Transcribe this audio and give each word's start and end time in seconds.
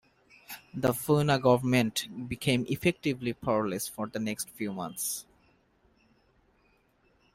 The 0.73 0.93
Phouma 0.93 1.39
Government 1.39 2.27
became 2.27 2.65
effectively 2.67 3.33
powerless 3.33 3.87
for 3.87 4.07
the 4.07 4.17
next 4.17 4.49
few 4.49 4.73
months. 4.73 5.27